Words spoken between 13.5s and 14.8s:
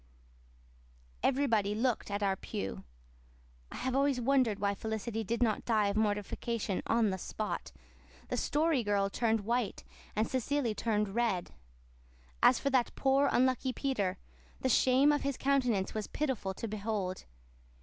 Peter, the